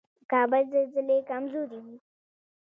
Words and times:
د 0.17 0.19
کابل 0.31 0.63
زلزلې 0.71 1.17
کمزورې 1.29 1.79
وي 1.85 1.97